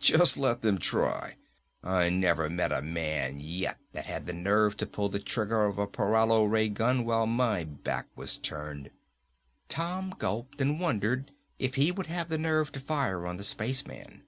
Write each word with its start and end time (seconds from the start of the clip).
"Just 0.00 0.36
let 0.36 0.62
them 0.62 0.78
try. 0.78 1.36
I 1.84 2.08
never 2.08 2.50
met 2.50 2.72
a 2.72 2.82
man 2.82 3.38
yet 3.38 3.78
that 3.92 4.04
had 4.06 4.26
the 4.26 4.32
nerve 4.32 4.76
to 4.78 4.84
pull 4.86 5.08
the 5.08 5.20
trigger 5.20 5.64
of 5.64 5.78
a 5.78 5.86
paralo 5.86 6.42
ray 6.42 6.68
gun 6.68 7.04
while 7.04 7.28
my 7.28 7.62
back 7.62 8.08
was 8.16 8.38
turned." 8.40 8.90
Tom 9.68 10.12
gulped 10.18 10.60
and 10.60 10.80
wondered 10.80 11.30
if 11.60 11.76
he 11.76 11.92
would 11.92 12.08
have 12.08 12.30
the 12.30 12.36
nerve 12.36 12.72
to 12.72 12.80
fire 12.80 13.28
on 13.28 13.36
the 13.36 13.44
spaceman. 13.44 14.24